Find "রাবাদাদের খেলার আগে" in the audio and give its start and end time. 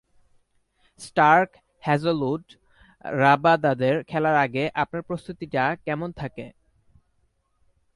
3.05-4.63